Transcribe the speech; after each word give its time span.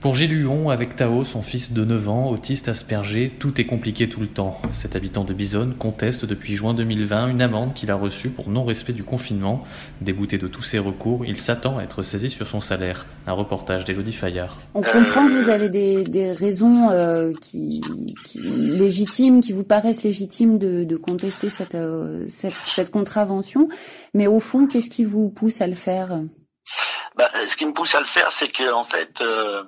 Pour 0.00 0.14
Gilles 0.14 0.42
Huon, 0.42 0.68
avec 0.68 0.94
Tao, 0.94 1.24
son 1.24 1.42
fils 1.42 1.72
de 1.72 1.82
9 1.84 2.08
ans, 2.10 2.28
autiste 2.28 2.68
aspergé, 2.68 3.32
tout 3.38 3.60
est 3.60 3.64
compliqué 3.64 4.08
tout 4.08 4.20
le 4.20 4.26
temps. 4.26 4.60
Cet 4.70 4.94
habitant 4.94 5.24
de 5.24 5.32
Bisonne 5.32 5.74
conteste 5.74 6.26
depuis 6.26 6.54
juin 6.54 6.74
2020 6.74 7.28
une 7.28 7.40
amende 7.40 7.72
qu'il 7.72 7.90
a 7.90 7.94
reçue 7.94 8.28
pour 8.28 8.50
non-respect 8.50 8.92
du 8.92 9.04
confinement. 9.04 9.64
Débouté 10.02 10.36
de 10.36 10.48
tous 10.48 10.62
ses 10.62 10.78
recours, 10.78 11.24
il 11.24 11.38
s'attend 11.38 11.78
à 11.78 11.82
être 11.82 12.02
saisi 12.02 12.28
sur 12.28 12.46
son 12.46 12.60
salaire. 12.60 13.06
Un 13.26 13.32
reportage 13.32 13.84
d'Elodie 13.84 14.12
Fayard. 14.12 14.60
On 14.74 14.82
comprend 14.82 15.26
que 15.26 15.42
vous 15.42 15.48
avez 15.48 15.70
des, 15.70 16.04
des 16.04 16.30
raisons 16.30 16.90
euh, 16.90 17.32
qui, 17.40 17.80
qui 18.24 18.38
légitimes, 18.38 19.40
qui 19.40 19.52
vous 19.52 19.64
paraissent 19.64 20.02
légitimes 20.02 20.58
de, 20.58 20.96
contester 20.96 21.48
euh, 21.74 22.24
cette 22.28 22.90
contravention, 22.90 23.68
mais 24.12 24.26
au 24.26 24.40
fond, 24.40 24.66
qu'est-ce 24.66 24.90
qui 24.90 25.04
vous 25.04 25.30
pousse 25.30 25.62
à 25.62 25.66
le 25.66 25.74
faire? 25.74 26.20
Bah, 27.16 27.30
ce 27.46 27.56
qui 27.56 27.64
me 27.66 27.72
pousse 27.72 27.94
à 27.94 28.00
le 28.00 28.06
faire, 28.06 28.30
c'est 28.30 28.48
que 28.48 28.70
en 28.72 28.84
fait, 28.84 29.20
euh, 29.20 29.64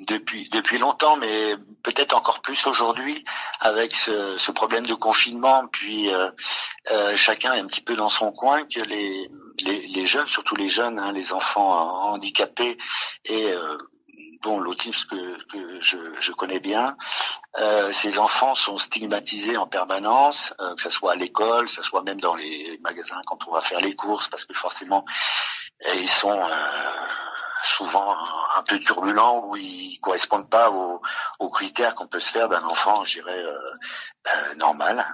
depuis 0.00 0.48
depuis 0.50 0.78
longtemps, 0.78 1.16
mais 1.16 1.54
peut-être 1.82 2.14
encore 2.14 2.40
plus 2.40 2.66
aujourd'hui, 2.66 3.24
avec 3.60 3.94
ce, 3.94 4.36
ce 4.36 4.50
problème 4.50 4.86
de 4.86 4.94
confinement, 4.94 5.66
puis 5.68 6.12
euh, 6.12 6.30
euh, 6.90 7.16
chacun 7.16 7.54
est 7.54 7.60
un 7.60 7.66
petit 7.66 7.80
peu 7.80 7.94
dans 7.94 8.08
son 8.08 8.32
coin, 8.32 8.64
que 8.64 8.80
les 8.80 9.30
les, 9.60 9.86
les 9.86 10.04
jeunes, 10.04 10.28
surtout 10.28 10.56
les 10.56 10.68
jeunes, 10.68 10.98
hein, 10.98 11.12
les 11.12 11.32
enfants 11.32 12.12
handicapés 12.12 12.78
et 13.24 13.52
euh, 13.52 13.76
dont 14.42 14.60
l'autisme 14.60 15.08
que, 15.08 15.44
que 15.52 15.80
je, 15.80 15.96
je 16.20 16.32
connais 16.32 16.60
bien, 16.60 16.96
euh, 17.58 17.92
ces 17.92 18.18
enfants 18.18 18.54
sont 18.54 18.78
stigmatisés 18.78 19.56
en 19.56 19.66
permanence, 19.66 20.54
euh, 20.60 20.74
que 20.76 20.82
ce 20.82 20.90
soit 20.90 21.12
à 21.12 21.14
l'école, 21.16 21.66
que 21.66 21.72
ce 21.72 21.82
soit 21.82 22.02
même 22.02 22.20
dans 22.20 22.34
les 22.36 22.78
magasins 22.82 23.20
quand 23.26 23.48
on 23.48 23.52
va 23.52 23.60
faire 23.60 23.80
les 23.80 23.96
courses, 23.96 24.28
parce 24.28 24.44
que 24.44 24.54
forcément 24.54 25.04
et 25.84 25.98
ils 25.98 26.10
sont 26.10 26.40
euh, 26.40 27.06
souvent 27.62 28.16
un 28.56 28.62
peu 28.62 28.78
turbulents 28.78 29.44
ou 29.46 29.56
ils 29.56 29.98
correspondent 30.00 30.48
pas 30.48 30.70
aux, 30.70 31.00
critères 31.50 31.94
qu'on 31.94 32.06
peut 32.06 32.20
se 32.20 32.30
faire 32.30 32.48
d'un 32.48 32.62
enfant, 32.64 33.04
je 33.04 33.14
dirais, 33.14 33.42
euh, 33.42 33.58
euh, 34.28 34.54
normal. 34.56 35.04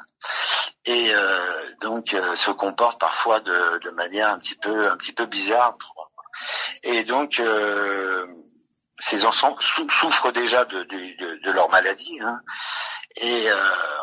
Et 0.85 1.15
euh, 1.15 1.75
donc 1.81 2.13
euh, 2.13 2.35
se 2.35 2.51
comportent 2.51 3.01
parfois 3.01 3.41
de, 3.41 3.79
de 3.79 3.91
manière 3.91 4.29
un 4.31 4.39
petit 4.39 4.57
peu 4.57 4.91
un 4.91 4.97
petit 4.97 5.13
peu 5.13 5.27
bizarre. 5.27 5.77
Et 6.83 7.05
donc 7.05 7.41
euh, 7.41 8.27
ces 8.99 9.25
enfants 9.25 9.57
sou- 9.61 9.89
souffrent 9.89 10.33
déjà 10.33 10.65
de, 10.67 10.83
de, 10.83 11.41
de, 11.45 11.51
leur 11.53 11.71
maladie, 11.71 12.19
hein. 12.21 12.41
et 13.17 13.49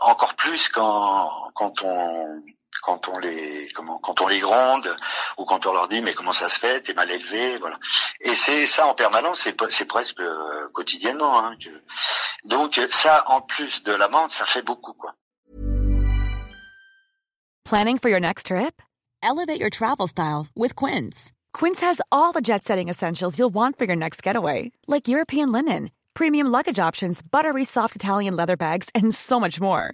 encore 0.02 0.36
plus 0.36 0.70
quand 0.70 1.30
quand 1.54 1.84
on 1.84 2.42
quand 2.82 3.08
on 3.08 3.18
les 3.20 3.68
comment 3.76 4.00
quand 4.00 4.22
on 4.22 4.28
les 4.28 4.40
gronde 4.40 4.96
ou 5.38 5.46
quand 5.46 5.66
on 5.66 5.74
leur 5.74 5.88
dit 5.88 6.02
mais 6.02 6.14
comment 6.14 6.34
ça 6.34 6.50
se 6.50 6.60
fait 6.60 6.82
t'es 6.82 6.94
mal 6.94 7.10
élevé 7.10 7.58
voilà 7.60 7.80
et 8.20 8.36
c'est 8.36 8.66
ça 8.66 8.88
en 8.88 8.94
permanence 8.94 9.42
c'est 9.42 9.56
c'est 9.70 9.86
presque 9.86 10.20
euh, 10.20 10.68
quotidiennement 10.74 11.40
hein, 11.40 11.56
donc 12.44 12.80
ça 12.90 13.24
en 13.28 13.42
plus 13.42 13.84
de 13.84 13.94
l'amende 13.94 14.32
ça 14.32 14.46
fait 14.46 14.62
beaucoup 14.64 14.94
quoi 14.94 15.14
Planning 17.72 18.00
for 18.00 18.10
your 18.10 18.20
next 18.20 18.48
trip? 18.48 18.82
Elevate 19.24 19.58
your 19.58 19.70
travel 19.70 20.06
style 20.06 20.48
with 20.58 20.76
Quince. 20.76 21.32
Quince 21.54 21.80
has 21.80 22.02
all 22.12 22.34
the 22.34 22.42
jet 22.42 22.66
setting 22.66 22.90
essentials 22.90 23.40
you'll 23.40 23.54
want 23.54 23.78
for 23.78 23.86
your 23.86 23.96
next 23.96 24.22
getaway, 24.22 24.74
like 24.88 25.08
European 25.08 25.54
linen, 25.54 25.92
premium 26.14 26.48
luggage 26.48 26.80
options, 26.80 27.22
buttery 27.22 27.64
soft 27.64 27.96
Italian 27.96 28.36
leather 28.36 28.58
bags, 28.58 28.90
and 28.94 29.14
so 29.16 29.40
much 29.40 29.62
more. 29.62 29.94